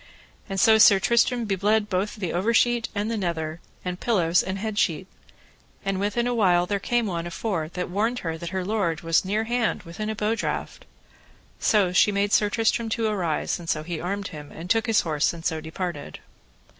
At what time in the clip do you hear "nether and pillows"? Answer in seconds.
3.17-4.41